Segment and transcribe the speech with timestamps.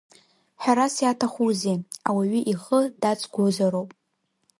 [0.61, 3.89] Ҳәарас иаҭахузеи, ауаҩы ихы даҵгәозароуп.